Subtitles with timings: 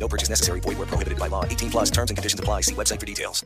[0.00, 0.60] No purchase necessary.
[0.60, 1.44] Void where prohibited by law.
[1.44, 2.62] 18 plus terms and conditions apply.
[2.62, 3.44] See website for details.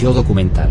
[0.00, 0.70] Yo documental.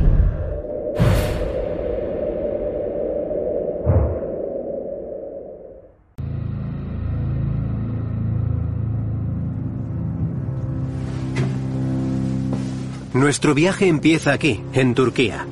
[13.13, 15.46] Nuestro viaje empieza aquí, en Turquía.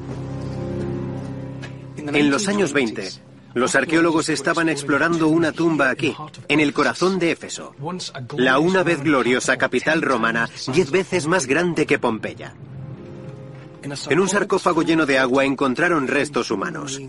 [2.14, 3.10] En los años 20,
[3.54, 6.16] los arqueólogos estaban explorando una tumba aquí,
[6.48, 7.76] en el corazón de Éfeso,
[8.38, 12.54] la una vez gloriosa capital romana, diez veces más grande que Pompeya.
[14.10, 17.02] En un sarcófago lleno de agua encontraron restos humanos.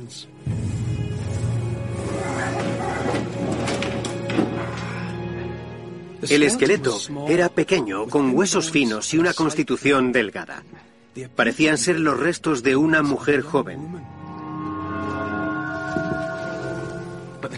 [6.29, 10.63] El esqueleto era pequeño, con huesos finos y una constitución delgada.
[11.35, 14.18] Parecían ser los restos de una mujer joven.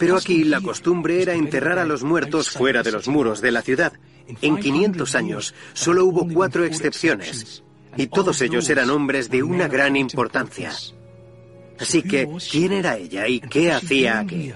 [0.00, 3.60] Pero aquí la costumbre era enterrar a los muertos fuera de los muros de la
[3.60, 3.92] ciudad.
[4.40, 7.62] En 500 años solo hubo cuatro excepciones,
[7.96, 10.72] y todos ellos eran hombres de una gran importancia.
[11.78, 14.52] Así que, ¿quién era ella y qué hacía aquí?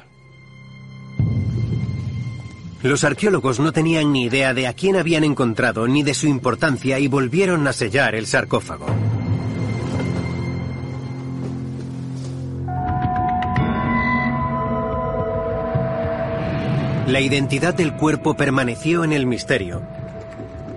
[2.82, 6.98] Los arqueólogos no tenían ni idea de a quién habían encontrado ni de su importancia
[6.98, 8.86] y volvieron a sellar el sarcófago.
[17.14, 19.82] La identidad del cuerpo permaneció en el misterio,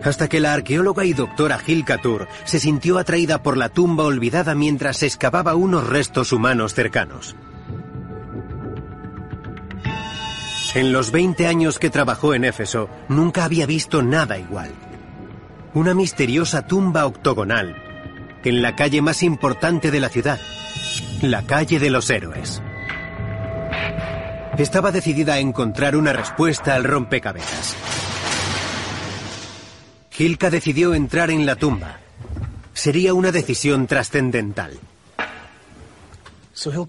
[0.03, 4.53] hasta que la arqueóloga y doctora Gil Katur se sintió atraída por la tumba olvidada
[4.53, 7.35] mientras excavaba unos restos humanos cercanos.
[10.75, 14.69] En los 20 años que trabajó en Éfeso, nunca había visto nada igual.
[15.73, 17.75] Una misteriosa tumba octogonal,
[18.43, 20.39] en la calle más importante de la ciudad,
[21.23, 22.61] la calle de los héroes.
[24.57, 27.75] Estaba decidida a encontrar una respuesta al rompecabezas.
[30.09, 31.99] Gilka decidió entrar en la tumba.
[32.73, 34.79] Sería una decisión trascendental.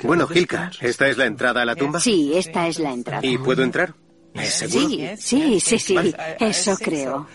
[0.03, 2.01] Bueno, Gilka, ¿esta es la entrada a la tumba?
[2.01, 3.27] Sí, esta es la entrada.
[3.27, 3.93] ¿Y puedo entrar?
[4.33, 4.89] ¿Es seguro?
[4.89, 6.15] Sí, sí, sí, sí.
[6.41, 7.27] Eso creo.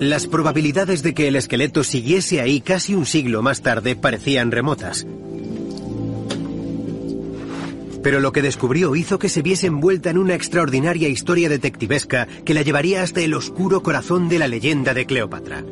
[0.00, 5.06] Las probabilidades de que el esqueleto siguiese ahí casi un siglo más tarde parecían remotas.
[8.02, 12.54] Pero lo que descubrió hizo que se viese envuelta en una extraordinaria historia detectivesca que
[12.54, 15.64] la llevaría hasta el oscuro corazón de la leyenda de Cleopatra.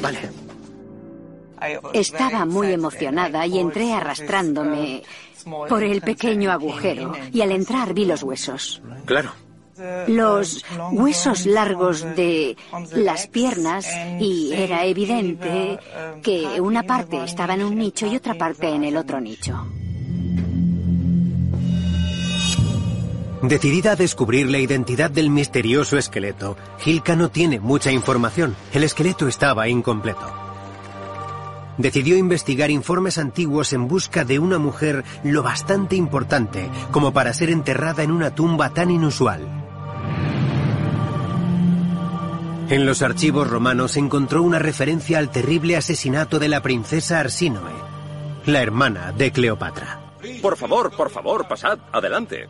[0.00, 0.18] Vale.
[1.92, 5.02] Estaba muy emocionada y entré arrastrándome
[5.68, 8.82] por el pequeño agujero y al entrar vi los huesos.
[9.04, 9.32] Claro.
[10.06, 12.56] Los huesos largos de
[12.94, 13.86] las piernas
[14.20, 15.78] y era evidente
[16.22, 19.66] que una parte estaba en un nicho y otra parte en el otro nicho.
[23.42, 28.56] Decidida a descubrir la identidad del misterioso esqueleto, Gilka no tiene mucha información.
[28.72, 30.32] El esqueleto estaba incompleto.
[31.76, 37.50] Decidió investigar informes antiguos en busca de una mujer lo bastante importante como para ser
[37.50, 39.42] enterrada en una tumba tan inusual.
[42.70, 47.70] En los archivos romanos encontró una referencia al terrible asesinato de la princesa Arsínoe,
[48.46, 50.00] la hermana de Cleopatra.
[50.40, 52.48] Por favor, por favor, pasad, adelante.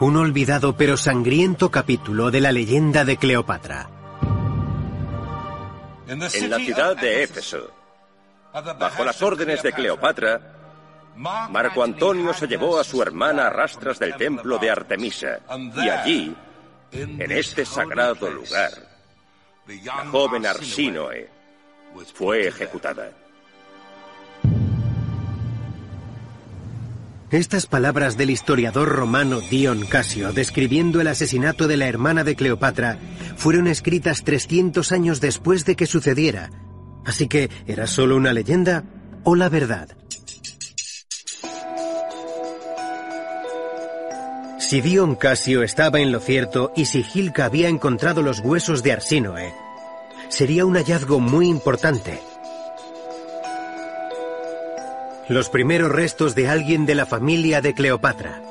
[0.00, 3.88] Un olvidado pero sangriento capítulo de la leyenda de Cleopatra.
[6.08, 7.70] En la ciudad de Éfeso,
[8.52, 10.40] bajo las órdenes de Cleopatra,
[11.16, 15.40] Marco Antonio se llevó a su hermana a rastras del templo de Artemisa
[15.76, 16.36] y allí,
[16.90, 18.72] en este sagrado lugar,
[19.84, 21.28] la joven Arsínoe
[22.14, 23.10] fue ejecutada.
[27.32, 32.98] Estas palabras del historiador romano Dion Casio describiendo el asesinato de la hermana de Cleopatra
[33.36, 36.50] fueron escritas 300 años después de que sucediera.
[37.06, 38.84] Así que, ¿era solo una leyenda
[39.24, 39.96] o la verdad?
[44.58, 48.92] Si Dion Casio estaba en lo cierto y si Gilka había encontrado los huesos de
[48.92, 49.54] Arsínoe,
[50.28, 52.20] sería un hallazgo muy importante.
[55.32, 58.42] Los primeros restos de alguien de la familia de Cleopatra.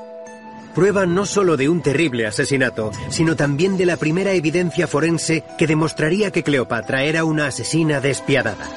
[0.74, 5.68] Prueba no solo de un terrible asesinato, sino también de la primera evidencia forense que
[5.68, 8.68] demostraría que Cleopatra era una asesina despiadada.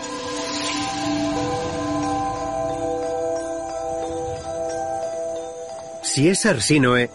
[6.03, 7.09] Si es Arsínoe,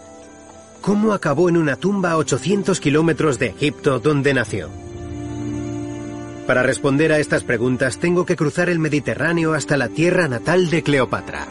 [0.80, 4.89] ¿cómo acabó en una tumba a 800 kilómetros de Egipto donde nació?
[6.50, 10.82] Para responder a estas preguntas tengo que cruzar el Mediterráneo hasta la tierra natal de
[10.82, 11.46] Cleopatra.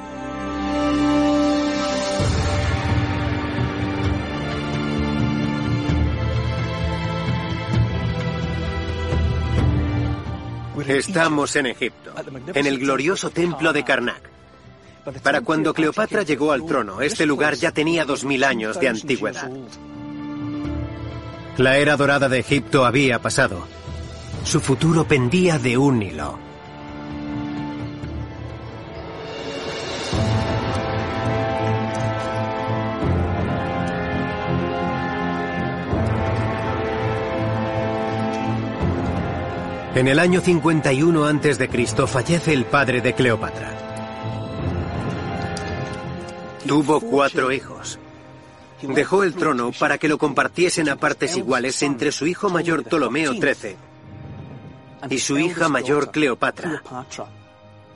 [10.86, 12.14] Estamos en Egipto,
[12.54, 14.30] en el glorioso templo de Karnak.
[15.24, 19.50] Para cuando Cleopatra llegó al trono, este lugar ya tenía 2.000 años de antigüedad.
[21.56, 23.79] La era dorada de Egipto había pasado.
[24.44, 26.40] Su futuro pendía de un hilo.
[39.96, 42.08] En el año 51 a.C.
[42.08, 43.76] fallece el padre de Cleopatra.
[46.66, 48.00] Tuvo cuatro hijos.
[48.82, 53.34] Dejó el trono para que lo compartiesen a partes iguales entre su hijo mayor Ptolomeo
[53.34, 53.89] XIII
[55.10, 56.84] y su hija mayor Cleopatra,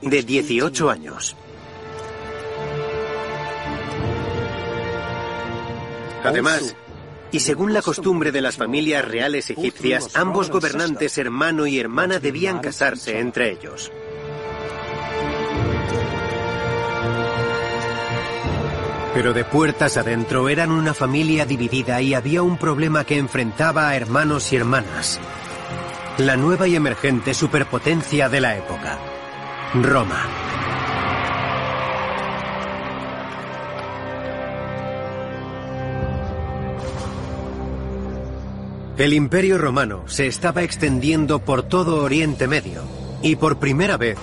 [0.00, 1.36] de 18 años.
[6.22, 6.74] Además,
[7.30, 12.60] y según la costumbre de las familias reales egipcias, ambos gobernantes, hermano y hermana, debían
[12.60, 13.92] casarse entre ellos.
[19.12, 23.96] Pero de puertas adentro eran una familia dividida y había un problema que enfrentaba a
[23.96, 25.20] hermanos y hermanas.
[26.18, 29.00] La nueva y emergente superpotencia de la época.
[29.74, 30.22] Roma.
[38.96, 42.82] El imperio romano se estaba extendiendo por todo Oriente Medio
[43.20, 44.16] y por primera vez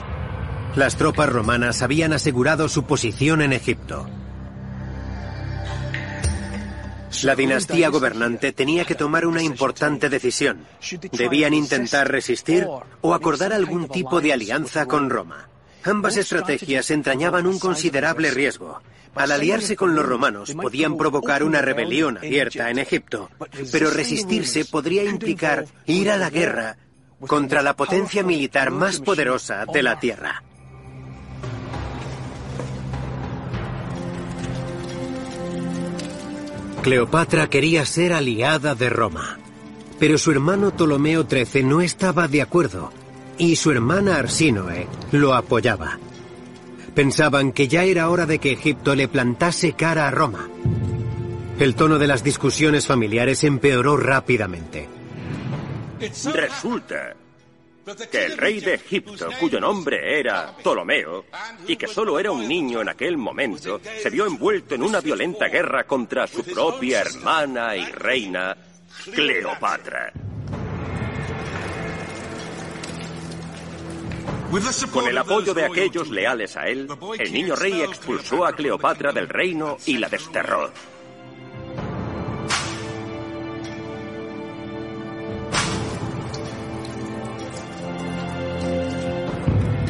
[0.77, 4.07] las tropas romanas habían asegurado su posición en Egipto.
[7.23, 10.65] La dinastía gobernante tenía que tomar una importante decisión.
[11.11, 12.67] Debían intentar resistir
[13.01, 15.49] o acordar algún tipo de alianza con Roma.
[15.83, 18.81] Ambas estrategias entrañaban un considerable riesgo.
[19.15, 23.29] Al aliarse con los romanos podían provocar una rebelión abierta en Egipto,
[23.71, 26.77] pero resistirse podría implicar ir a la guerra
[27.27, 30.43] contra la potencia militar más poderosa de la Tierra.
[36.81, 39.37] Cleopatra quería ser aliada de Roma,
[39.99, 42.91] pero su hermano Ptolomeo XIII no estaba de acuerdo
[43.37, 45.99] y su hermana Arsínoe lo apoyaba.
[46.95, 50.49] Pensaban que ya era hora de que Egipto le plantase cara a Roma.
[51.59, 54.89] El tono de las discusiones familiares empeoró rápidamente.
[56.33, 57.15] Resulta
[58.09, 61.25] que el rey de Egipto, cuyo nombre era Ptolomeo,
[61.67, 65.47] y que solo era un niño en aquel momento, se vio envuelto en una violenta
[65.47, 68.55] guerra contra su propia hermana y reina,
[69.13, 70.11] Cleopatra.
[74.91, 79.29] Con el apoyo de aquellos leales a él, el niño rey expulsó a Cleopatra del
[79.29, 80.69] reino y la desterró.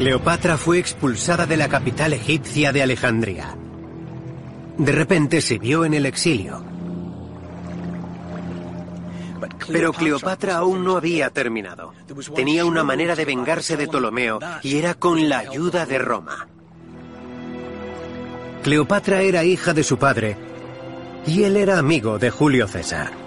[0.02, 3.56] Cleopatra fue expulsada de la capital egipcia de Alejandría.
[4.76, 6.64] De repente se vio en el exilio.
[9.70, 11.92] Pero Cleopatra aún no había terminado.
[12.34, 16.48] Tenía una manera de vengarse de Ptolomeo y era con la ayuda de Roma.
[18.64, 20.36] Cleopatra era hija de su padre
[21.28, 23.21] y él era amigo de Julio César.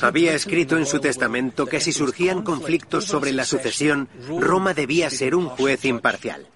[0.00, 5.34] Había escrito en su testamento que si surgían conflictos sobre la sucesión, Roma debía ser
[5.34, 6.46] un juez imparcial.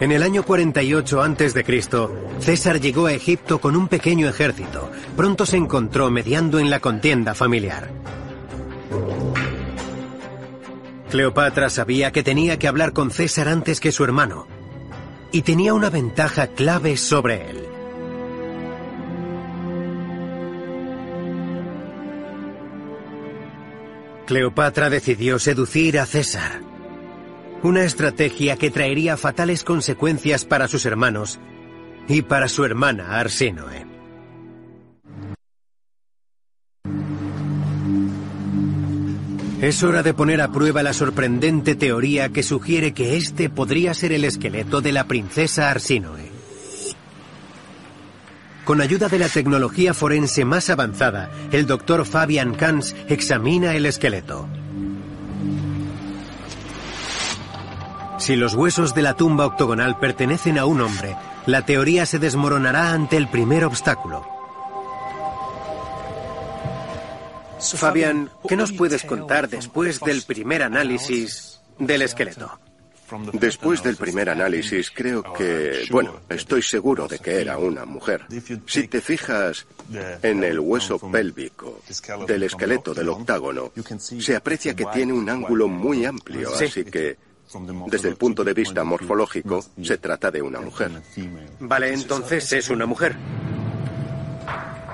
[0.00, 1.64] En el año 48 a.C.,
[2.38, 4.90] César llegó a Egipto con un pequeño ejército.
[5.14, 7.90] Pronto se encontró mediando en la contienda familiar.
[11.10, 14.46] Cleopatra sabía que tenía que hablar con César antes que su hermano,
[15.32, 17.66] y tenía una ventaja clave sobre él.
[24.26, 26.62] Cleopatra decidió seducir a César.
[27.64, 31.40] Una estrategia que traería fatales consecuencias para sus hermanos
[32.06, 33.89] y para su hermana Arsínoe.
[39.60, 44.10] Es hora de poner a prueba la sorprendente teoría que sugiere que este podría ser
[44.12, 46.30] el esqueleto de la princesa Arsinoe.
[48.64, 54.48] Con ayuda de la tecnología forense más avanzada, el doctor Fabian Kans examina el esqueleto.
[58.16, 62.94] Si los huesos de la tumba octogonal pertenecen a un hombre, la teoría se desmoronará
[62.94, 64.39] ante el primer obstáculo.
[67.60, 72.58] Fabian, ¿qué nos puedes contar después del primer análisis del esqueleto?
[73.32, 78.26] Después del primer análisis, creo que, bueno, estoy seguro de que era una mujer.
[78.66, 79.66] Si te fijas
[80.22, 81.82] en el hueso pélvico
[82.26, 83.72] del esqueleto del octágono,
[84.18, 87.16] se aprecia que tiene un ángulo muy amplio, así que,
[87.88, 90.90] desde el punto de vista morfológico, se trata de una mujer.
[91.58, 93.16] Vale, entonces es una mujer.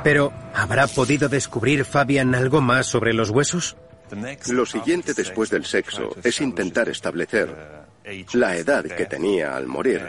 [0.06, 3.76] Pero, ¿habrá podido descubrir Fabian algo más sobre los huesos?
[4.52, 7.52] Lo siguiente después del sexo es intentar establecer
[8.34, 10.02] la edad que tenía al morir.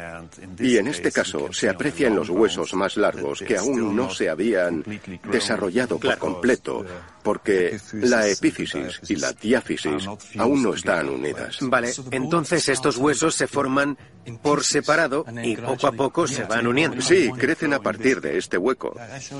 [0.59, 4.29] Y en este caso se aprecia en los huesos más largos que aún no se
[4.29, 4.83] habían
[5.31, 6.85] desarrollado por completo,
[7.23, 11.57] porque la epífisis y la diáfisis aún no están unidas.
[11.61, 13.97] Vale, entonces estos huesos se forman
[14.41, 17.01] por separado y poco a poco se van uniendo.
[17.01, 18.95] Sí, crecen a partir de este hueco.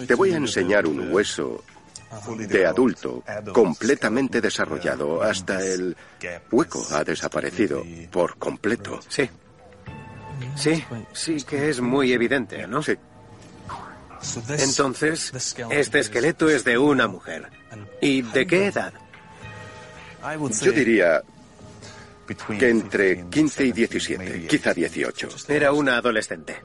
[0.07, 1.63] Te voy a enseñar un hueso
[2.37, 3.23] de adulto
[3.53, 5.21] completamente desarrollado.
[5.21, 5.95] Hasta el
[6.51, 8.99] hueco ha desaparecido por completo.
[9.07, 9.29] Sí.
[10.55, 10.83] Sí,
[11.13, 12.81] sí que es muy evidente, ¿no?
[12.83, 12.95] Sí.
[14.49, 17.49] Entonces, este esqueleto es de una mujer.
[18.01, 18.93] ¿Y de qué edad?
[20.61, 21.21] Yo diría
[22.59, 25.29] que entre 15 y 17, quizá 18.
[25.47, 26.57] Era una adolescente.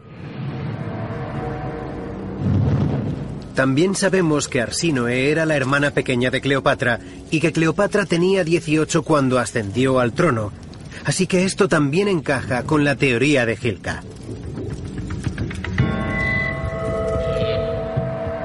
[3.55, 9.03] También sabemos que Arsinoe era la hermana pequeña de Cleopatra y que Cleopatra tenía 18
[9.03, 10.53] cuando ascendió al trono.
[11.05, 14.03] Así que esto también encaja con la teoría de Gilka.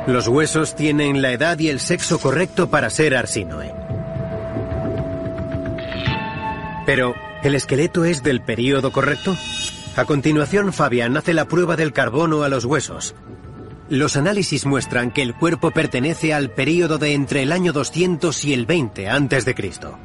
[0.07, 3.73] Los huesos tienen la edad y el sexo correcto para ser Arsinoe.
[6.85, 9.35] Pero, ¿el esqueleto es del período correcto?
[9.97, 13.15] A continuación, Fabian hace la prueba del carbono a los huesos.
[13.89, 18.53] Los análisis muestran que el cuerpo pertenece al período de entre el año 200 y
[18.53, 19.97] el 20 antes de Cristo.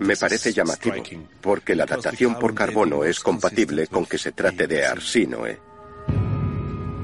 [0.00, 0.96] Me parece llamativo,
[1.42, 5.60] porque la datación por carbono es compatible con que se trate de Arsinoe.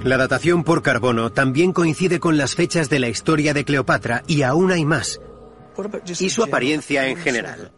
[0.05, 4.43] La datación por carbono también coincide con las fechas de la historia de Cleopatra y
[4.43, 5.21] aún hay más.
[6.19, 7.73] Y su apariencia en general.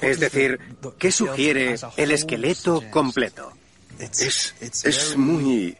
[0.00, 0.58] Es decir,
[0.98, 3.52] ¿qué sugiere el esqueleto completo?
[3.98, 5.76] Es, es muy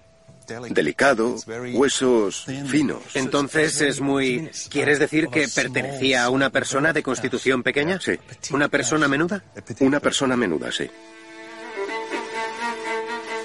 [0.70, 1.36] delicado,
[1.72, 3.02] huesos finos.
[3.14, 4.50] Entonces es muy...
[4.70, 8.00] ¿Quieres decir que pertenecía a una persona de constitución pequeña?
[8.00, 8.18] Sí.
[8.52, 9.42] ¿Una persona menuda?
[9.80, 10.90] Una persona menuda, sí.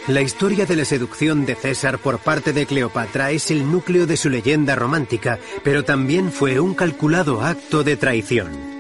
[0.08, 4.18] La historia de la seducción de César por parte de Cleopatra es el núcleo de
[4.18, 8.75] su leyenda romántica, pero también fue un calculado acto de traición.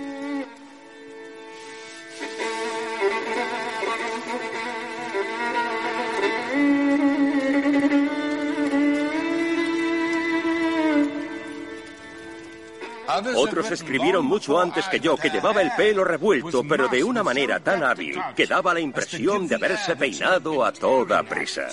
[13.35, 17.59] Otros escribieron mucho antes que yo que llevaba el pelo revuelto, pero de una manera
[17.59, 21.69] tan hábil que daba la impresión de haberse peinado a toda prisa.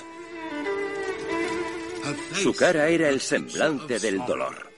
[2.35, 4.71] Su cara era el semblante del dolor.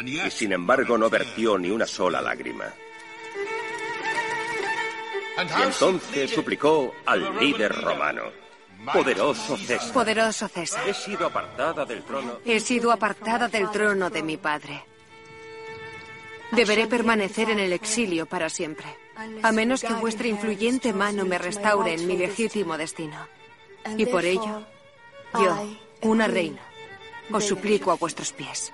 [0.00, 2.72] Y sin embargo no vertió ni una sola lágrima.
[5.36, 8.22] Y entonces suplicó al líder romano.
[8.92, 9.92] Poderoso César.
[9.92, 10.88] Poderoso César.
[10.88, 12.38] He sido apartada del trono.
[12.44, 14.91] He sido apartada del trono de mi padre.
[16.52, 18.86] Deberé permanecer en el exilio para siempre,
[19.42, 23.26] a menos que vuestra influyente mano me restaure en mi legítimo destino.
[23.96, 24.62] Y por ello,
[25.34, 25.66] yo,
[26.02, 26.60] una reina,
[27.32, 28.72] os suplico a vuestros pies.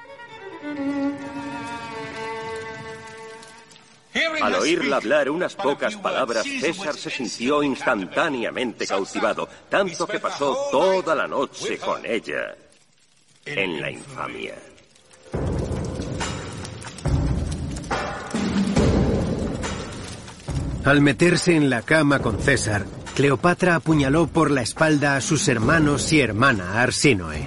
[4.42, 11.14] Al oírla hablar unas pocas palabras, César se sintió instantáneamente cautivado, tanto que pasó toda
[11.14, 12.56] la noche con ella
[13.44, 14.54] en la infamia.
[20.88, 26.10] Al meterse en la cama con César, Cleopatra apuñaló por la espalda a sus hermanos
[26.14, 27.46] y hermana Arsinoe.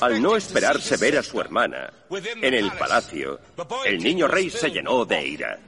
[0.00, 1.92] Al no esperarse ver a su hermana
[2.42, 3.38] en el palacio,
[3.86, 5.58] el niño rey se llenó de ira.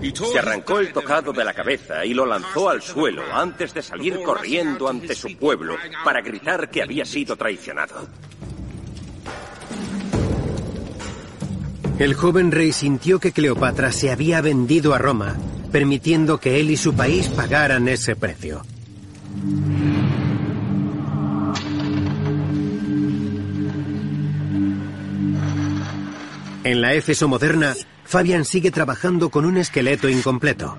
[0.00, 4.22] Se arrancó el tocado de la cabeza y lo lanzó al suelo antes de salir
[4.22, 8.08] corriendo ante su pueblo para gritar que había sido traicionado.
[11.98, 15.34] El joven rey sintió que Cleopatra se había vendido a Roma,
[15.72, 18.62] permitiendo que él y su país pagaran ese precio.
[26.64, 27.74] En la Éfeso moderna,
[28.06, 30.76] Fabian sigue trabajando con un esqueleto incompleto.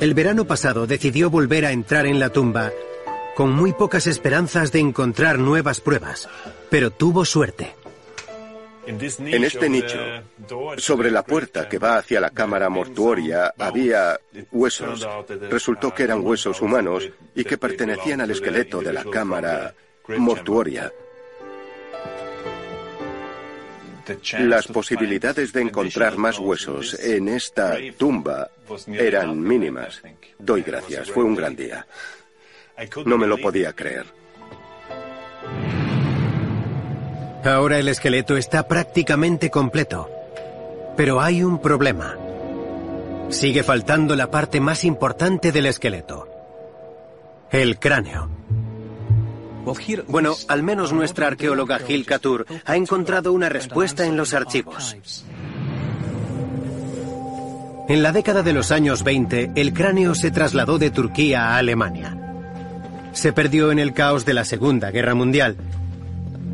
[0.00, 2.72] El verano pasado decidió volver a entrar en la tumba
[3.34, 6.28] con muy pocas esperanzas de encontrar nuevas pruebas,
[6.68, 7.74] pero tuvo suerte.
[8.86, 9.98] En este nicho,
[10.78, 14.18] sobre la puerta que va hacia la cámara mortuoria, había
[14.50, 15.06] huesos.
[15.50, 19.74] Resultó que eran huesos humanos y que pertenecían al esqueleto de la cámara
[20.08, 20.90] mortuoria.
[24.40, 28.50] Las posibilidades de encontrar más huesos en esta tumba
[28.86, 30.02] eran mínimas.
[30.38, 31.86] Doy gracias, fue un gran día.
[33.04, 34.06] No me lo podía creer.
[37.44, 40.10] Ahora el esqueleto está prácticamente completo.
[40.96, 42.16] Pero hay un problema.
[43.30, 46.28] Sigue faltando la parte más importante del esqueleto.
[47.50, 48.28] El cráneo.
[50.08, 55.24] Bueno, al menos nuestra arqueóloga Gil Katur ha encontrado una respuesta en los archivos.
[57.88, 62.16] En la década de los años 20, el cráneo se trasladó de Turquía a Alemania.
[63.12, 65.56] Se perdió en el caos de la Segunda Guerra Mundial.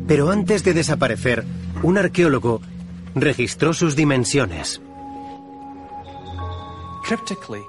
[0.07, 1.45] Pero antes de desaparecer,
[1.83, 2.61] un arqueólogo
[3.13, 4.81] registró sus dimensiones.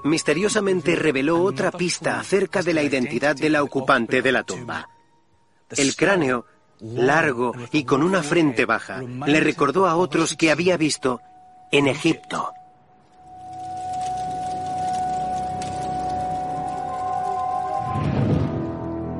[0.03, 4.89] Misteriosamente reveló otra pista acerca de la identidad de la ocupante de la tumba.
[5.77, 6.45] El cráneo,
[6.81, 11.21] largo y con una frente baja, le recordó a otros que había visto
[11.71, 12.51] en Egipto.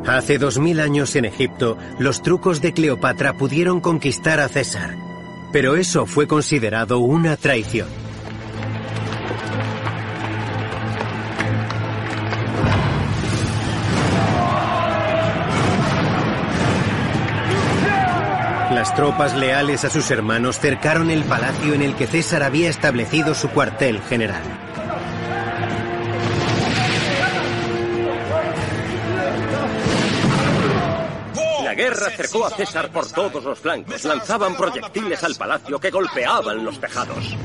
[0.08, 4.96] Hace dos mil años en Egipto, los trucos de Cleopatra pudieron conquistar a César,
[5.52, 8.09] pero eso fue considerado una traición.
[18.80, 23.36] Las tropas leales a sus hermanos cercaron el palacio en el que César había establecido
[23.36, 24.42] su cuartel general.
[31.62, 34.02] La guerra cercó a César por todos los flancos.
[34.06, 37.36] Lanzaban proyectiles al palacio que golpeaban los tejados.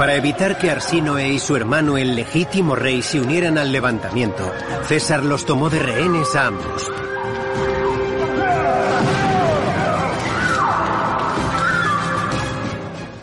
[0.00, 4.50] Para evitar que Arsínoe y su hermano el legítimo rey se unieran al levantamiento,
[4.86, 6.90] César los tomó de rehenes a ambos.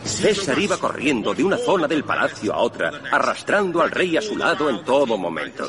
[0.04, 4.36] César iba corriendo de una zona del palacio a otra, arrastrando al rey a su
[4.36, 5.68] lado en todo momento.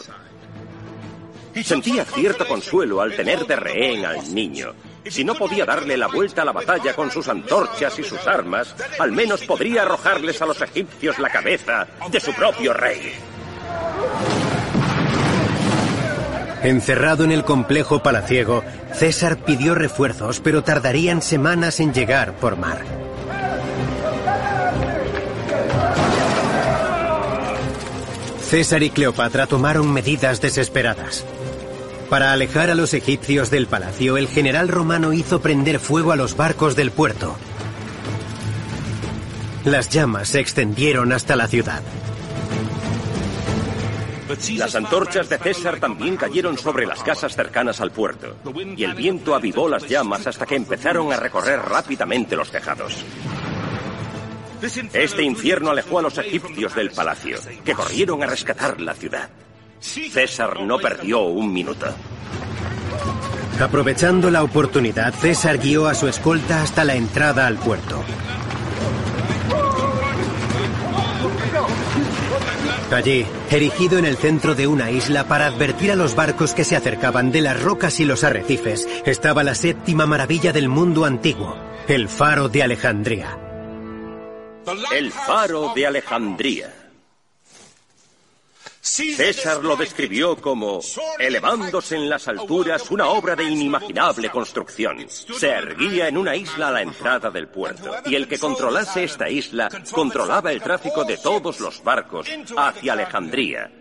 [1.63, 4.75] Sentía cierto consuelo al tener de rehén al niño.
[5.07, 8.75] Si no podía darle la vuelta a la batalla con sus antorchas y sus armas,
[8.99, 13.13] al menos podría arrojarles a los egipcios la cabeza de su propio rey.
[16.61, 22.79] Encerrado en el complejo palaciego, César pidió refuerzos, pero tardarían semanas en llegar por mar.
[28.41, 31.23] César y Cleopatra tomaron medidas desesperadas.
[32.09, 36.35] Para alejar a los egipcios del palacio, el general romano hizo prender fuego a los
[36.35, 37.37] barcos del puerto.
[39.63, 41.83] Las llamas se extendieron hasta la ciudad.
[44.57, 48.35] Las antorchas de César también cayeron sobre las casas cercanas al puerto,
[48.75, 53.05] y el viento avivó las llamas hasta que empezaron a recorrer rápidamente los tejados.
[54.93, 59.29] Este infierno alejó a los egipcios del palacio, que corrieron a rescatar la ciudad.
[59.79, 61.87] César no perdió un minuto.
[63.59, 68.03] Aprovechando la oportunidad, César guió a su escolta hasta la entrada al puerto.
[72.91, 76.75] Allí, erigido en el centro de una isla para advertir a los barcos que se
[76.75, 81.55] acercaban de las rocas y los arrecifes, estaba la séptima maravilla del mundo antiguo,
[81.87, 83.37] el faro de Alejandría.
[84.91, 86.78] El faro de Alejandría.
[88.81, 90.79] César lo describió como
[91.17, 95.05] elevándose en las alturas una obra de inimaginable construcción.
[95.09, 99.29] Se erguía en una isla a la entrada del puerto, y el que controlase esta
[99.29, 103.71] isla controlaba el tráfico de todos los barcos hacia Alejandría.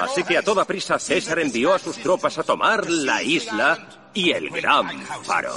[0.00, 4.30] Así que a toda prisa César envió a sus tropas a tomar la isla y
[4.30, 5.52] el gran faro.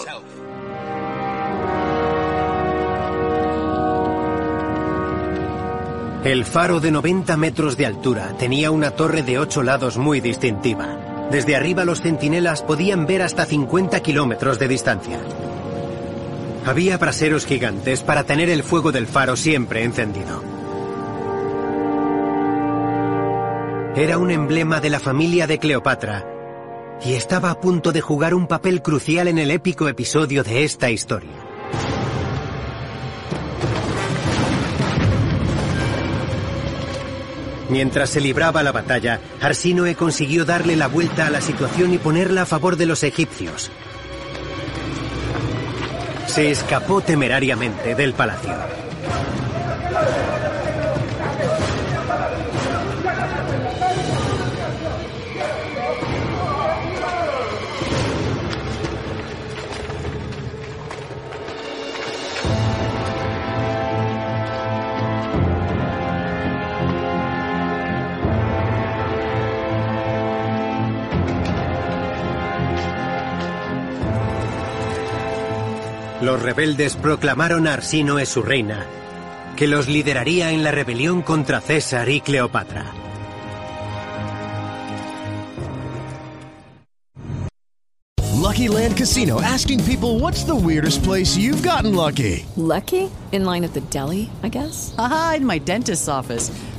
[6.24, 11.28] El faro de 90 metros de altura tenía una torre de ocho lados muy distintiva.
[11.32, 15.20] Desde arriba los centinelas podían ver hasta 50 kilómetros de distancia.
[16.64, 20.44] Había braseros gigantes para tener el fuego del faro siempre encendido.
[23.96, 26.24] Era un emblema de la familia de Cleopatra
[27.04, 30.92] y estaba a punto de jugar un papel crucial en el épico episodio de esta
[30.92, 31.51] historia.
[37.72, 42.42] Mientras se libraba la batalla, Arsinoe consiguió darle la vuelta a la situación y ponerla
[42.42, 43.72] a favor de los egipcios.
[46.28, 48.54] Se escapó temerariamente del palacio.
[76.22, 78.86] Los rebeldes proclamaron a Arsinoe su reina,
[79.56, 82.86] que los lideraría en la rebelión contra César y Cleopatra.
[88.52, 92.46] Lucky Land Casino asking people what's the weirdest place you've gotten lucky?
[92.56, 93.10] Lucky?
[93.32, 94.94] In line at the deli, I guess?
[95.00, 96.52] Aha, in my dentist's office.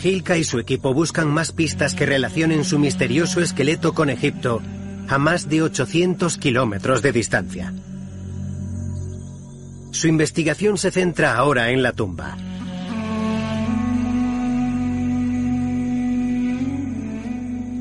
[0.00, 4.62] Gilka y su equipo buscan más pistas que relacionen su misterioso esqueleto con Egipto
[5.08, 7.74] a más de 800 kilómetros de distancia.
[9.90, 12.38] Su investigación se centra ahora en la tumba.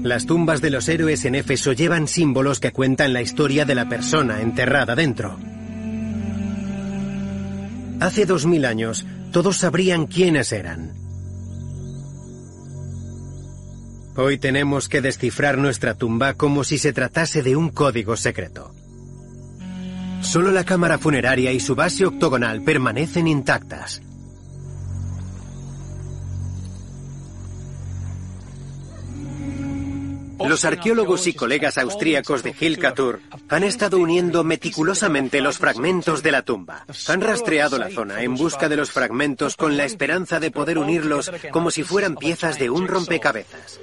[0.03, 3.87] Las tumbas de los héroes en Éfeso llevan símbolos que cuentan la historia de la
[3.87, 5.37] persona enterrada dentro.
[8.01, 11.08] Hace dos mil años, todos sabrían quiénes eran.
[14.21, 18.75] Hoy tenemos que descifrar nuestra tumba como si se tratase de un código secreto.
[20.21, 24.01] Solo la cámara funeraria y su base octogonal permanecen intactas.
[30.45, 36.41] Los arqueólogos y colegas austríacos de Hilcatur han estado uniendo meticulosamente los fragmentos de la
[36.41, 36.85] tumba.
[37.07, 41.31] Han rastreado la zona en busca de los fragmentos con la esperanza de poder unirlos
[41.51, 43.79] como si fueran piezas de un rompecabezas.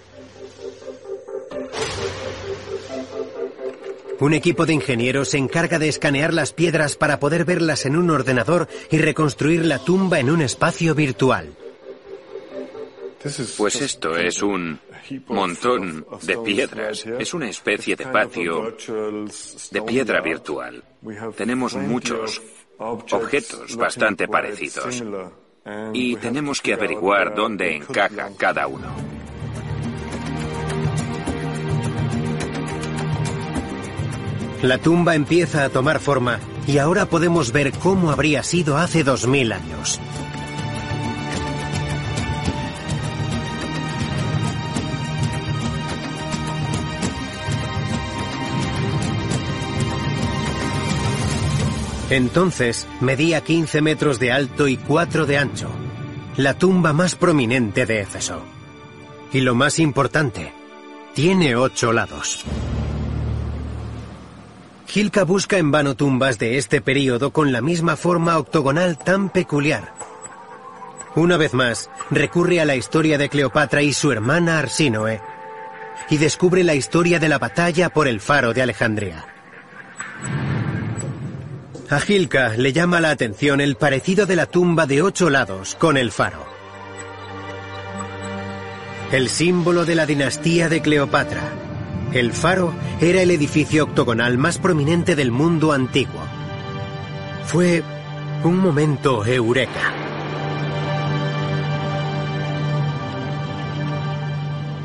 [4.19, 8.11] Un equipo de ingenieros se encarga de escanear las piedras para poder verlas en un
[8.11, 11.55] ordenador y reconstruir la tumba en un espacio virtual.
[13.57, 14.79] Pues esto es un
[15.27, 17.05] montón de piedras.
[17.19, 18.77] Es una especie de patio
[19.71, 20.83] de piedra virtual.
[21.37, 22.41] Tenemos muchos
[22.79, 25.03] objetos bastante parecidos
[25.93, 29.16] y tenemos que averiguar dónde encaja cada uno.
[34.67, 39.29] La tumba empieza a tomar forma y ahora podemos ver cómo habría sido hace dos
[39.29, 40.01] mil años.
[52.11, 55.71] Entonces medía 15 metros de alto y 4 de ancho,
[56.37, 58.43] la tumba más prominente de Éfeso.
[59.33, 60.53] Y lo más importante,
[61.15, 62.45] tiene ocho lados.
[64.87, 69.93] Gilka busca en vano tumbas de este período con la misma forma octogonal tan peculiar.
[71.15, 75.21] Una vez más, recurre a la historia de Cleopatra y su hermana Arsínoe
[76.11, 79.27] y descubre la historia de la batalla por el faro de Alejandría.
[81.89, 85.97] A Gilka le llama la atención el parecido de la tumba de ocho lados con
[85.97, 86.45] el faro.
[89.13, 91.66] El símbolo de la dinastía de Cleopatra.
[92.17, 96.23] El faro era el edificio octogonal más prominente del mundo antiguo.
[97.45, 97.83] Fue
[98.43, 99.93] un momento eureka.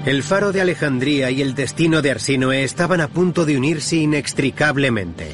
[0.05, 5.31] El faro de Alejandría y el destino de Arsínoe estaban a punto de unirse inextricablemente.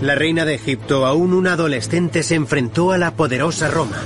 [0.00, 4.00] La reina de Egipto, aún una adolescente, se enfrentó a la poderosa Roma.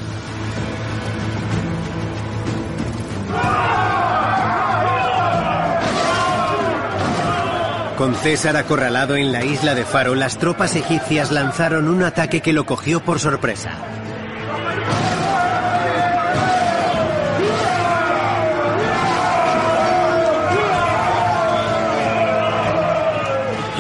[7.99, 12.53] Con César acorralado en la isla de Faro, las tropas egipcias lanzaron un ataque que
[12.53, 13.73] lo cogió por sorpresa.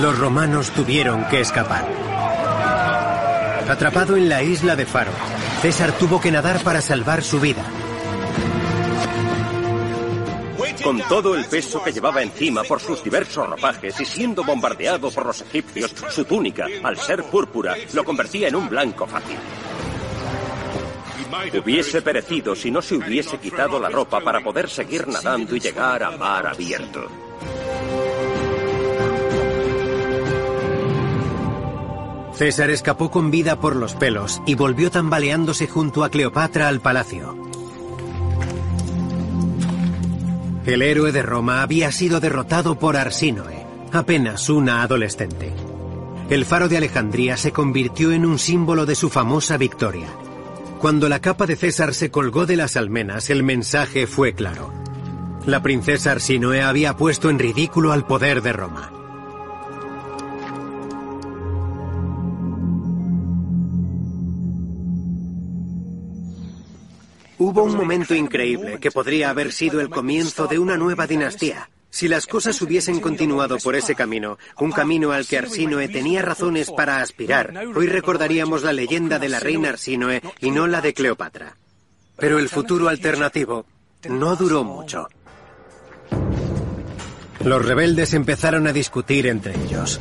[0.00, 1.86] Los romanos tuvieron que escapar.
[3.70, 5.12] Atrapado en la isla de Faro,
[5.62, 7.62] César tuvo que nadar para salvar su vida.
[10.88, 15.26] Con todo el peso que llevaba encima por sus diversos ropajes y siendo bombardeado por
[15.26, 19.36] los egipcios, su túnica, al ser púrpura, lo convertía en un blanco fácil.
[21.62, 26.02] Hubiese perecido si no se hubiese quitado la ropa para poder seguir nadando y llegar
[26.02, 27.06] a mar abierto.
[32.32, 37.47] César escapó con vida por los pelos y volvió tambaleándose junto a Cleopatra al palacio.
[40.68, 45.50] El héroe de Roma había sido derrotado por Arsínoe, apenas una adolescente.
[46.28, 50.08] El faro de Alejandría se convirtió en un símbolo de su famosa victoria.
[50.78, 54.70] Cuando la capa de César se colgó de las almenas, el mensaje fue claro.
[55.46, 58.92] La princesa Arsínoe había puesto en ridículo al poder de Roma.
[67.38, 71.70] Hubo un momento increíble que podría haber sido el comienzo de una nueva dinastía.
[71.88, 76.70] Si las cosas hubiesen continuado por ese camino, un camino al que Arsínoe tenía razones
[76.70, 81.56] para aspirar, hoy recordaríamos la leyenda de la reina Arsínoe y no la de Cleopatra.
[82.16, 83.64] Pero el futuro alternativo
[84.08, 85.08] no duró mucho.
[87.44, 90.00] Los rebeldes empezaron a discutir entre ellos.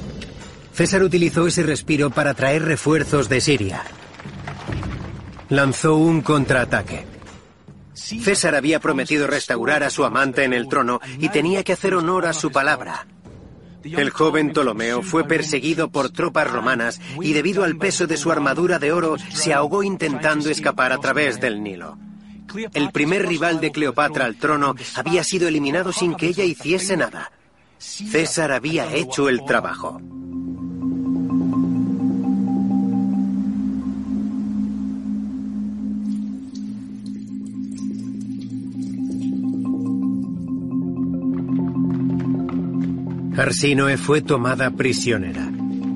[0.73, 3.83] César utilizó ese respiro para traer refuerzos de Siria.
[5.49, 7.16] Lanzó un contraataque.
[7.97, 12.27] César había prometido restaurar a su amante en el trono y tenía que hacer honor
[12.27, 13.07] a su palabra.
[13.83, 18.79] El joven Ptolomeo fue perseguido por tropas romanas y debido al peso de su armadura
[18.79, 21.97] de oro se ahogó intentando escapar a través del Nilo.
[22.73, 27.31] El primer rival de Cleopatra al trono había sido eliminado sin que ella hiciese nada.
[27.77, 30.01] César había hecho el trabajo.
[43.37, 45.47] Arsínoe fue tomada prisionera.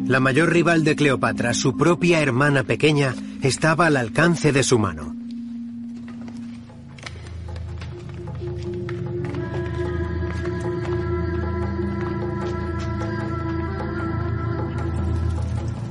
[0.05, 5.15] La mayor rival de Cleopatra, su propia hermana pequeña, estaba al alcance de su mano.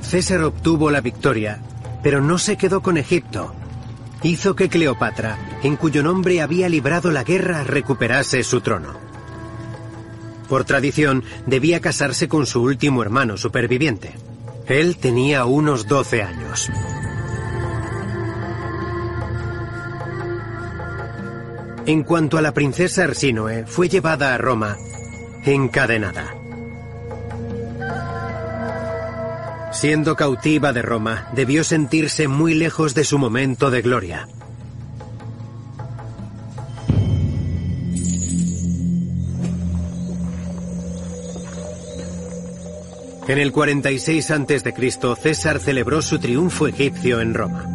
[0.01, 1.61] César obtuvo la victoria,
[2.01, 3.53] pero no se quedó con Egipto.
[4.23, 9.10] Hizo que Cleopatra, en cuyo nombre había librado la guerra, recuperase su trono.
[10.51, 14.11] Por tradición, debía casarse con su último hermano superviviente.
[14.67, 16.69] Él tenía unos 12 años.
[21.85, 24.75] En cuanto a la princesa Arsínoe, fue llevada a Roma
[25.45, 26.35] encadenada.
[29.71, 34.27] Siendo cautiva de Roma, debió sentirse muy lejos de su momento de gloria.
[43.31, 47.65] En el 46 a.C., César celebró su triunfo egipcio en Roma.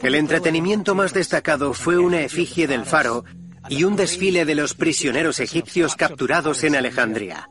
[0.00, 3.26] El entretenimiento más destacado fue una efigie del faro
[3.68, 7.50] y un desfile de los prisioneros egipcios capturados en Alejandría.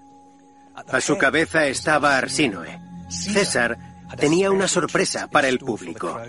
[0.73, 2.79] A su cabeza estaba Arsínoe.
[3.07, 3.77] César
[4.17, 6.19] tenía una sorpresa para el público.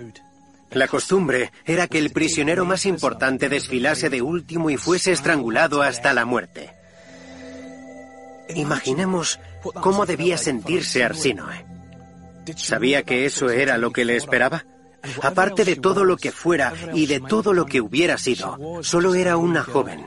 [0.69, 6.13] La costumbre era que el prisionero más importante desfilase de último y fuese estrangulado hasta
[6.13, 6.82] la muerte.
[8.49, 9.39] Imaginemos
[9.81, 11.65] cómo debía sentirse Arsinoe.
[12.55, 14.65] ¿Sabía que eso era lo que le esperaba?
[15.21, 19.37] Aparte de todo lo que fuera y de todo lo que hubiera sido, solo era
[19.37, 20.05] una joven.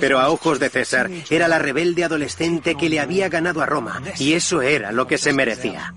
[0.00, 4.02] Pero a ojos de César era la rebelde adolescente que le había ganado a Roma,
[4.18, 5.94] y eso era lo que se merecía.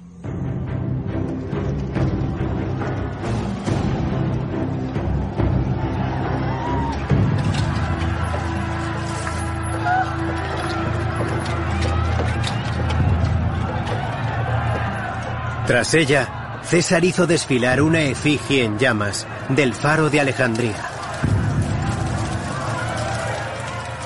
[15.69, 20.83] Tras ella, César hizo desfilar una efigie en llamas del faro de Alejandría.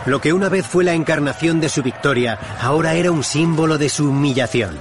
[0.06, 3.88] Lo que una vez fue la encarnación de su victoria, ahora era un símbolo de
[3.88, 4.78] su humillación.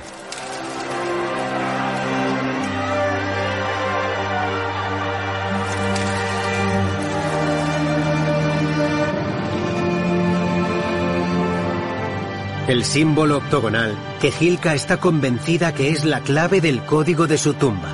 [12.69, 17.55] El símbolo octogonal que Gilka está convencida que es la clave del código de su
[17.55, 17.89] tumba.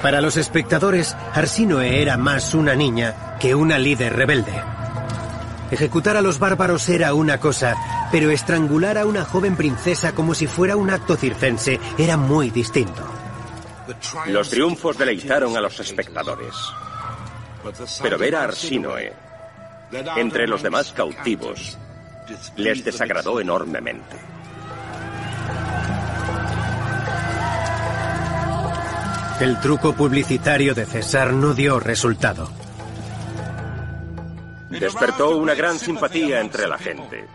[0.00, 4.54] Para los espectadores, Arsinoe era más una niña que una líder rebelde.
[5.72, 7.74] Ejecutar a los bárbaros era una cosa,
[8.12, 13.17] pero estrangular a una joven princesa como si fuera un acto circense era muy distinto.
[14.26, 16.54] Los triunfos deleitaron a los espectadores.
[18.02, 19.12] Pero ver a Arsinoe
[20.16, 21.78] entre los demás cautivos
[22.56, 24.16] les desagradó enormemente.
[29.40, 32.50] El truco publicitario de César no dio resultado.
[34.68, 37.26] Despertó una gran simpatía entre la gente.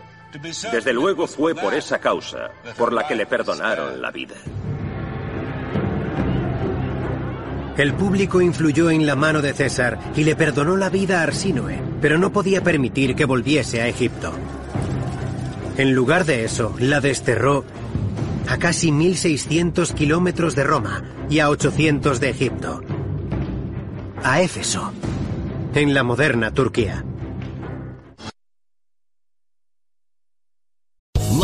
[0.70, 4.34] Desde luego fue por esa causa por la que le perdonaron la vida.
[7.76, 11.82] El público influyó en la mano de César y le perdonó la vida a Arsínoe,
[12.00, 14.32] pero no podía permitir que volviese a Egipto.
[15.76, 17.64] En lugar de eso, la desterró
[18.48, 22.80] a casi 1.600 kilómetros de Roma y a 800 de Egipto.
[24.22, 24.92] A Éfeso,
[25.74, 27.04] en la moderna Turquía.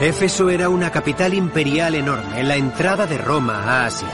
[0.00, 4.08] Éfeso era una capital imperial enorme, la entrada de Roma a Asia.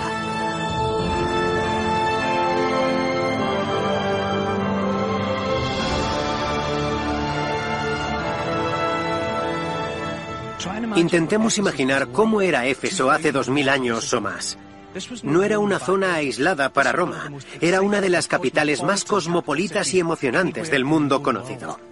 [10.94, 14.56] Intentemos imaginar cómo era Éfeso hace dos mil años o más.
[15.24, 17.28] No era una zona aislada para Roma,
[17.60, 21.91] era una de las capitales más cosmopolitas y emocionantes del mundo conocido.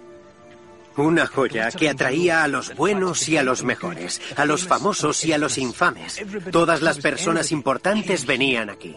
[0.97, 5.31] Una joya que atraía a los buenos y a los mejores, a los famosos y
[5.31, 6.21] a los infames.
[6.51, 8.95] Todas las personas importantes venían aquí.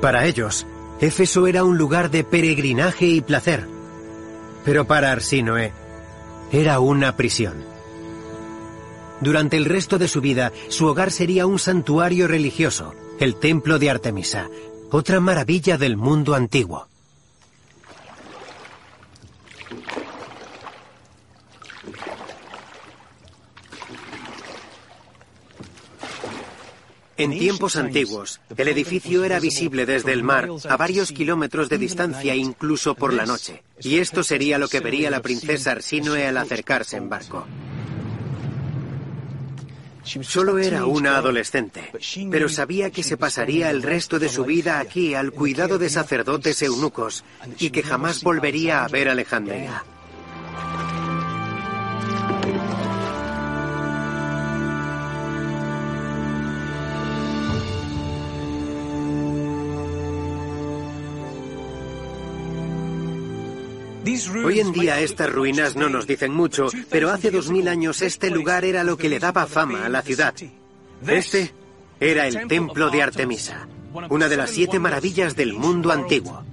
[0.00, 0.66] Para ellos,
[1.00, 3.66] Éfeso era un lugar de peregrinaje y placer.
[4.64, 5.72] Pero para Arsínoe,
[6.52, 7.64] era una prisión.
[9.20, 13.90] Durante el resto de su vida, su hogar sería un santuario religioso, el templo de
[13.90, 14.48] Artemisa,
[14.90, 16.88] otra maravilla del mundo antiguo.
[27.16, 32.34] En tiempos antiguos, el edificio era visible desde el mar a varios kilómetros de distancia
[32.34, 36.96] incluso por la noche, y esto sería lo que vería la princesa Arsinoe al acercarse
[36.96, 37.46] en barco.
[40.04, 41.90] Solo era una adolescente,
[42.30, 46.60] pero sabía que se pasaría el resto de su vida aquí al cuidado de sacerdotes
[46.62, 47.24] eunucos
[47.58, 49.82] y que jamás volvería a ver Alejandría.
[64.44, 68.30] Hoy en día estas ruinas no nos dicen mucho, pero hace dos mil años este
[68.30, 70.34] lugar era lo que le daba fama a la ciudad.
[71.06, 71.52] Este
[72.00, 73.66] era el templo de Artemisa,
[74.10, 76.44] una de las siete maravillas del mundo antiguo.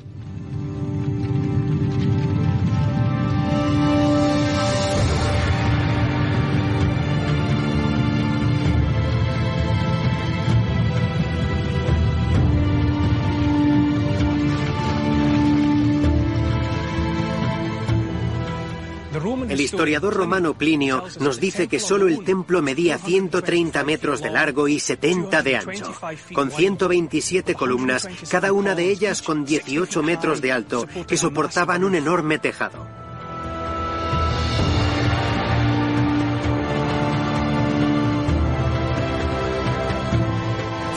[19.81, 24.79] Historiador romano Plinio nos dice que solo el templo medía 130 metros de largo y
[24.79, 25.95] 70 de ancho,
[26.35, 31.95] con 127 columnas, cada una de ellas con 18 metros de alto, que soportaban un
[31.95, 32.85] enorme tejado.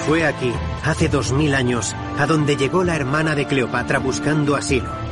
[0.07, 5.04] Fue aquí, hace dos mil años, a donde llegó la hermana de Cleopatra buscando asilo.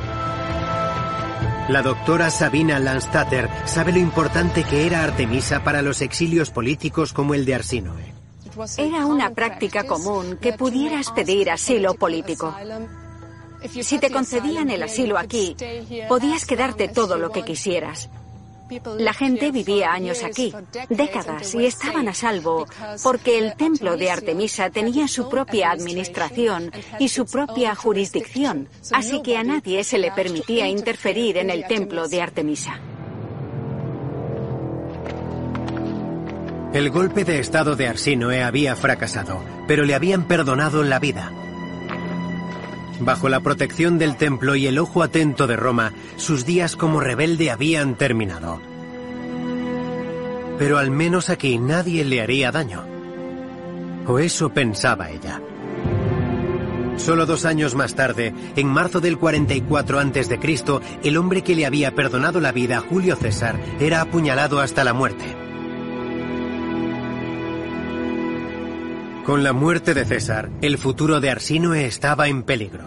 [1.69, 7.35] La doctora Sabina Landstatter sabe lo importante que era Artemisa para los exilios políticos como
[7.35, 8.13] el de Arsinoe.
[8.77, 12.55] Era una práctica común que pudieras pedir asilo político.
[13.81, 15.57] Si te concedían el asilo aquí,
[16.09, 18.11] podías quedarte todo lo que quisieras.
[18.99, 20.53] La gente vivía años aquí,
[20.89, 22.67] décadas, y estaban a salvo
[23.03, 29.37] porque el templo de Artemisa tenía su propia administración y su propia jurisdicción, así que
[29.37, 32.81] a nadie se le permitía interferir en el templo de Artemisa.
[36.73, 41.31] El golpe de estado de Arsinoe había fracasado, pero le habían perdonado la vida.
[43.01, 47.51] Bajo la protección del templo y el ojo atento de Roma, sus días como rebelde
[47.51, 48.61] habían terminado.
[50.59, 52.85] Pero al menos aquí nadie le haría daño.
[54.07, 55.41] O eso pensaba ella.
[56.97, 60.39] Solo dos años más tarde, en marzo del 44 a.C.,
[61.03, 65.42] el hombre que le había perdonado la vida Julio César era apuñalado hasta la muerte.
[69.25, 72.85] Con la muerte de César, el futuro de Arsinoe estaba en peligro.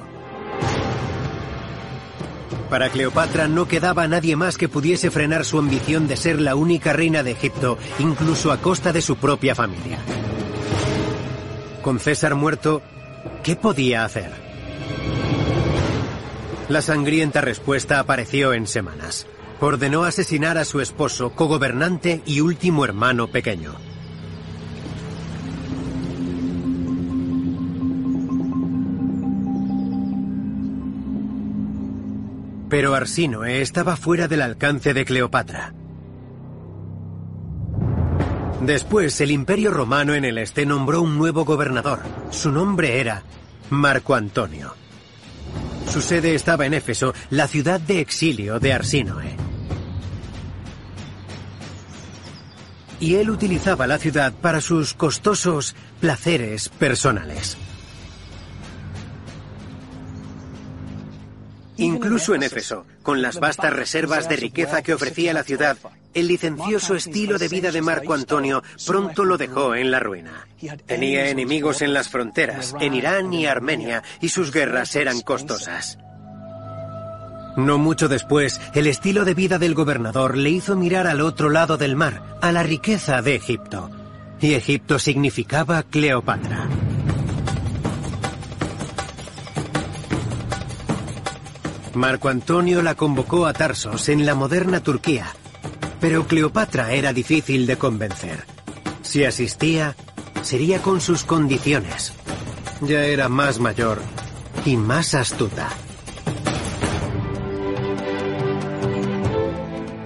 [2.69, 6.91] Para Cleopatra no quedaba nadie más que pudiese frenar su ambición de ser la única
[6.91, 9.97] reina de Egipto, incluso a costa de su propia familia.
[11.81, 12.81] Con César muerto,
[13.41, 14.31] ¿qué podía hacer?
[16.67, 19.25] La sangrienta respuesta apareció en semanas.
[19.61, 23.94] Ordenó asesinar a su esposo, cogobernante y último hermano pequeño.
[32.69, 35.73] Pero Arsinoe estaba fuera del alcance de Cleopatra.
[38.61, 41.99] Después, el Imperio Romano en el Este nombró un nuevo gobernador.
[42.31, 43.23] Su nombre era
[43.69, 44.73] Marco Antonio.
[45.87, 49.35] Su sede estaba en Éfeso, la ciudad de exilio de Arsinoe.
[52.99, 57.57] Y él utilizaba la ciudad para sus costosos placeres personales.
[61.77, 65.77] Incluso en Éfeso, con las vastas reservas de riqueza que ofrecía la ciudad,
[66.13, 70.47] el licencioso estilo de vida de Marco Antonio pronto lo dejó en la ruina.
[70.85, 75.97] Tenía enemigos en las fronteras, en Irán y Armenia, y sus guerras eran costosas.
[77.57, 81.77] No mucho después, el estilo de vida del gobernador le hizo mirar al otro lado
[81.77, 83.89] del mar, a la riqueza de Egipto.
[84.41, 86.67] Y Egipto significaba Cleopatra.
[91.95, 95.27] Marco Antonio la convocó a Tarsos en la moderna Turquía,
[96.01, 98.43] pero Cleopatra era difícil de convencer.
[99.01, 99.95] Si asistía,
[100.41, 102.11] sería con sus condiciones.
[102.81, 104.01] Ya era más mayor
[104.65, 105.69] y más astuta.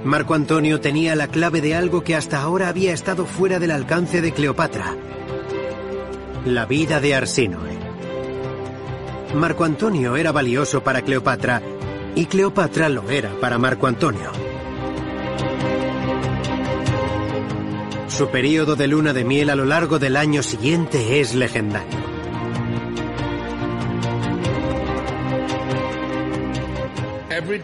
[0.03, 4.21] Marco Antonio tenía la clave de algo que hasta ahora había estado fuera del alcance
[4.21, 4.95] de Cleopatra.
[6.45, 7.79] La vida de Arsínoe.
[9.33, 11.61] Marco Antonio era valioso para Cleopatra
[12.16, 14.32] y Cleopatra lo era para Marco Antonio.
[18.07, 22.10] Su periodo de luna de miel a lo largo del año siguiente es legendario.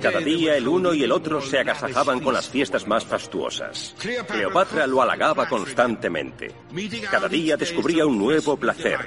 [0.02, 3.94] Cada día el uno y el otro se agasajaban con las fiestas más fastuosas.
[4.00, 6.56] Cleopatra lo halagaba constantemente.
[7.12, 9.00] Cada día descubría un nuevo placer,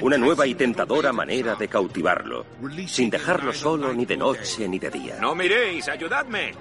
[0.00, 2.46] una nueva y tentadora manera de cautivarlo,
[2.86, 5.18] sin dejarlo solo ni de noche ni de día.
[5.20, 6.52] No miréis, ayudadme.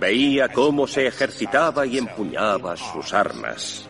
[0.00, 3.88] Veía cómo se ejercitaba y empuñaba sus armas.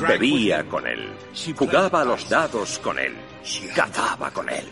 [0.00, 1.08] Bebía con él,
[1.56, 3.14] jugaba a los dados con él,
[3.74, 4.64] cazaba con él.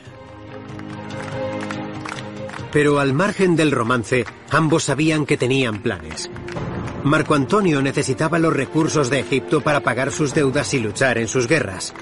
[2.73, 6.31] Pero al margen del romance, ambos sabían que tenían planes.
[7.07, 11.47] Marco Antonio necesitaba los recursos de Egipto para pagar sus deudas y luchar en sus
[11.47, 11.95] guerras.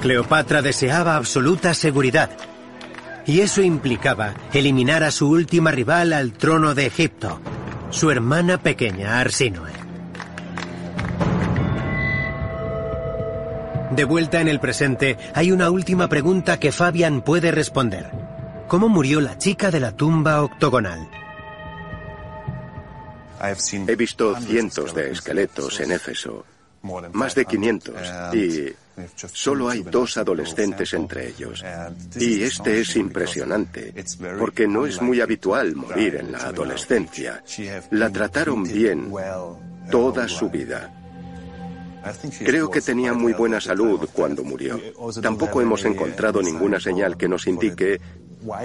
[0.00, 2.30] Cleopatra deseaba absoluta seguridad,
[3.26, 7.38] y eso implicaba eliminar a su última rival al trono de Egipto,
[7.90, 9.72] su hermana pequeña Arsinoe.
[13.90, 18.10] De vuelta en el presente, hay una última pregunta que Fabian puede responder.
[18.68, 21.08] cómo murió la chica de la tumba octogonal.
[23.86, 26.44] He visto cientos de esqueletos en Éfeso,
[27.12, 27.94] más de 500,
[28.34, 28.72] y
[29.32, 31.64] solo hay dos adolescentes entre ellos.
[32.18, 33.92] Y este es impresionante,
[34.38, 37.42] porque no es muy habitual morir en la adolescencia.
[37.90, 39.12] La trataron bien
[39.90, 40.92] toda su vida.
[42.38, 44.80] Creo que tenía muy buena salud cuando murió.
[45.20, 48.00] Tampoco hemos encontrado ninguna señal que nos indique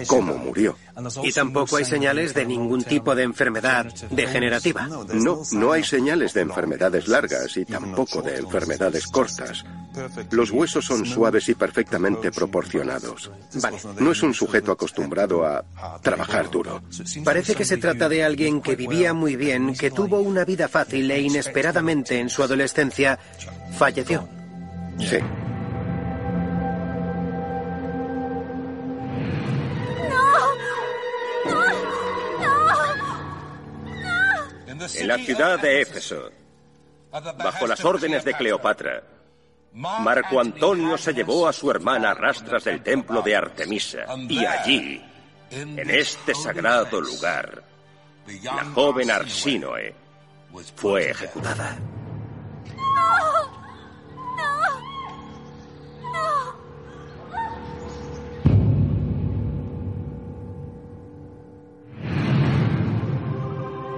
[0.07, 0.75] cómo murió.
[1.23, 4.87] Y tampoco hay señales de ningún tipo de enfermedad degenerativa.
[4.87, 9.63] No, no hay señales de enfermedades largas y tampoco de enfermedades cortas.
[10.31, 13.31] Los huesos son suaves y perfectamente proporcionados.
[13.55, 13.77] Vale.
[13.99, 15.63] No es un sujeto acostumbrado a
[16.01, 16.81] trabajar duro.
[17.23, 21.09] Parece que se trata de alguien que vivía muy bien, que tuvo una vida fácil
[21.11, 23.19] e inesperadamente en su adolescencia
[23.77, 24.27] falleció.
[24.99, 25.17] Sí.
[34.95, 36.31] En la ciudad de Éfeso,
[37.11, 39.03] bajo las órdenes de Cleopatra,
[39.73, 45.01] Marco Antonio se llevó a su hermana a rastras del templo de Artemisa y allí,
[45.51, 47.63] en este sagrado lugar,
[48.43, 49.93] la joven Arsínoe
[50.75, 51.77] fue ejecutada.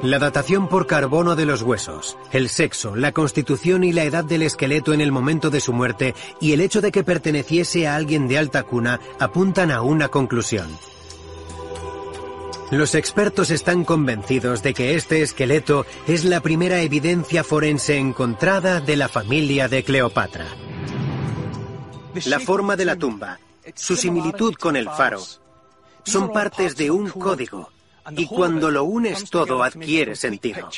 [0.04, 4.42] La datación por carbono de los huesos, el sexo, la constitución y la edad del
[4.42, 8.28] esqueleto en el momento de su muerte y el hecho de que perteneciese a alguien
[8.28, 10.68] de alta cuna apuntan a una conclusión.
[12.70, 18.98] Los expertos están convencidos de que este esqueleto es la primera evidencia forense encontrada de
[18.98, 20.48] la familia de Cleopatra.
[22.26, 23.40] La forma de la tumba,
[23.74, 25.22] su similitud con el faro,
[26.04, 27.70] son partes de un código
[28.12, 30.70] y cuando lo unes todo adquiere sentido.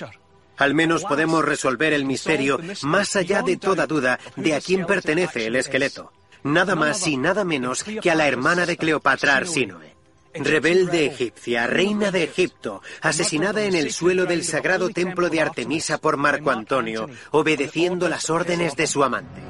[0.58, 5.48] Al menos podemos resolver el misterio más allá de toda duda de a quién pertenece
[5.48, 6.12] el esqueleto.
[6.44, 9.96] Nada más y nada menos que a la hermana de Cleopatra Arsínoe.
[10.36, 16.18] Rebelde egipcia, reina de Egipto, asesinada en el suelo del sagrado templo de Artemisa por
[16.18, 19.42] Marco Antonio, obedeciendo las órdenes de su amante.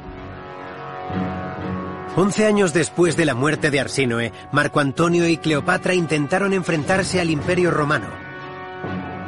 [2.17, 7.29] Once años después de la muerte de Arsínoe, Marco Antonio y Cleopatra intentaron enfrentarse al
[7.29, 8.07] Imperio Romano,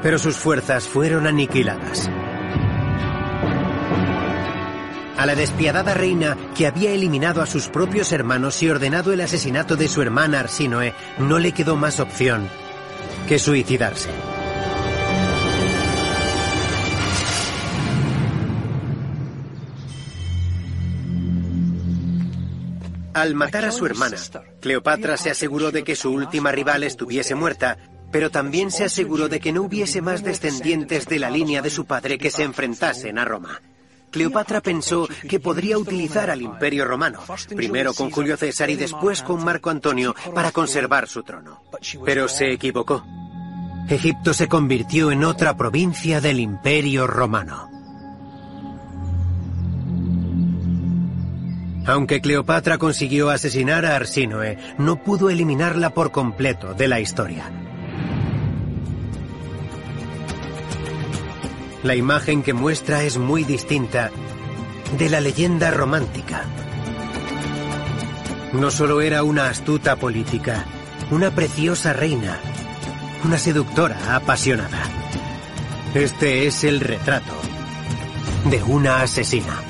[0.01, 2.09] pero sus fuerzas fueron aniquiladas.
[5.17, 9.75] A la despiadada reina, que había eliminado a sus propios hermanos y ordenado el asesinato
[9.75, 12.47] de su hermana Arsínoe, no le quedó más opción
[13.27, 14.11] que suicidarse.
[23.18, 24.15] Al matar a su hermana,
[24.61, 27.76] Cleopatra se aseguró de que su última rival estuviese muerta,
[28.11, 31.86] pero también se aseguró de que no hubiese más descendientes de la línea de su
[31.86, 33.59] padre que se enfrentasen a Roma.
[34.11, 37.20] Cleopatra pensó que podría utilizar al Imperio Romano,
[37.55, 41.63] primero con Julio César y después con Marco Antonio, para conservar su trono.
[42.05, 43.03] Pero se equivocó.
[43.89, 47.76] Egipto se convirtió en otra provincia del Imperio Romano.
[51.88, 57.49] Aunque Cleopatra consiguió asesinar a Arsínoe, no pudo eliminarla por completo de la historia.
[61.83, 64.11] La imagen que muestra es muy distinta
[64.97, 66.43] de la leyenda romántica.
[68.51, 70.65] No solo era una astuta política,
[71.09, 72.38] una preciosa reina,
[73.23, 74.83] una seductora apasionada.
[75.93, 77.33] Este es el retrato
[78.49, 79.61] de una asesina.